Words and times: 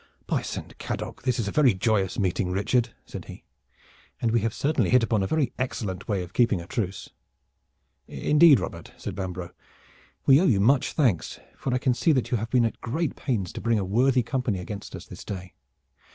"By 0.25 0.41
Saint 0.41 0.75
Cadoc! 0.79 1.21
this 1.21 1.37
is 1.37 1.47
a 1.47 1.51
very 1.51 1.75
joyous 1.75 2.17
meeting, 2.17 2.49
Richard," 2.51 2.89
said 3.05 3.25
he, 3.25 3.43
"and 4.19 4.31
we 4.31 4.39
have 4.39 4.51
certainly 4.51 4.89
hit 4.89 5.03
upon 5.03 5.21
a 5.21 5.27
very 5.27 5.53
excellent 5.59 6.07
way 6.07 6.23
of 6.23 6.33
keeping 6.33 6.59
a 6.59 6.65
truce." 6.65 7.09
"Indeed, 8.07 8.59
Robert," 8.59 8.93
said 8.97 9.13
Bambro', 9.13 9.51
"we 10.25 10.41
owe 10.41 10.47
you 10.47 10.59
much 10.59 10.93
thanks, 10.93 11.39
for 11.55 11.71
I 11.71 11.77
can 11.77 11.93
see 11.93 12.13
that 12.13 12.31
you 12.31 12.37
have 12.37 12.49
been 12.49 12.65
at 12.65 12.81
great 12.81 13.15
pains 13.15 13.53
to 13.53 13.61
bring 13.61 13.77
a 13.77 13.85
worthy 13.85 14.23
company 14.23 14.57
against 14.57 14.95
us 14.95 15.05
this 15.05 15.23
day. 15.23 15.53